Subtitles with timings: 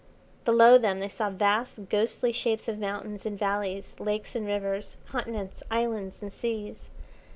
[0.45, 5.61] Below them they saw vast, ghostly shapes of mountains and valleys, lakes and rivers, continents,
[5.69, 6.89] islands, and seas.